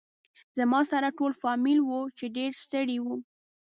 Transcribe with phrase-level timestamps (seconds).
[0.57, 3.05] زما سره ټول فامیل و چې ډېر ستړي و.